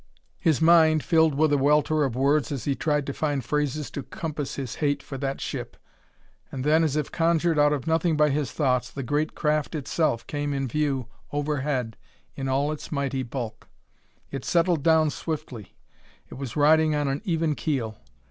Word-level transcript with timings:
His 0.39 0.63
mind, 0.63 1.03
filled 1.03 1.35
with 1.35 1.53
a 1.53 1.59
welter 1.59 2.03
of 2.03 2.15
words 2.15 2.51
as 2.51 2.63
he 2.65 2.73
tried 2.73 3.05
to 3.05 3.13
find 3.13 3.45
phrases 3.45 3.91
to 3.91 4.01
compass 4.01 4.55
his 4.55 4.77
hate 4.81 5.03
for 5.03 5.15
that 5.19 5.39
ship. 5.39 5.77
And 6.51 6.63
then, 6.63 6.83
as 6.83 6.95
if 6.95 7.11
conjured 7.11 7.59
out 7.59 7.71
of 7.71 7.85
nothing 7.85 8.17
by 8.17 8.31
his 8.31 8.51
thoughts, 8.51 8.89
the 8.89 9.03
great 9.03 9.35
craft 9.35 9.75
itself 9.75 10.25
came 10.25 10.55
in 10.55 10.67
view 10.67 11.05
overhead 11.31 11.97
in 12.35 12.47
all 12.49 12.71
its 12.71 12.91
mighty 12.91 13.21
bulk. 13.21 13.67
It 14.31 14.43
settled 14.43 14.81
down 14.81 15.11
swiftly: 15.11 15.75
it 16.31 16.33
was 16.33 16.55
riding 16.55 16.95
on 16.95 17.07
an 17.07 17.21
even 17.23 17.53
keel. 17.53 17.99